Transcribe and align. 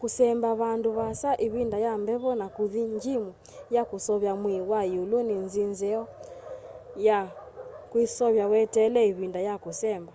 kũsemba 0.00 0.48
vandũ 0.60 0.90
vaasa 0.98 1.30
ivinda 1.46 1.76
ya 1.86 1.92
mbevo 2.02 2.30
na 2.40 2.46
kũthi 2.56 2.82
njimu 2.96 3.30
ya 3.74 3.82
kuseovya 3.90 4.32
mwii 4.40 4.62
wa 4.70 4.80
iũlu 4.94 5.18
ni 5.28 5.36
nzi 5.44 5.62
nzeo 5.72 6.02
ya 7.06 7.18
kwiseovya 7.90 8.44
weteele 8.52 9.00
ivinda 9.10 9.40
ya 9.48 9.54
kũsemba 9.64 10.14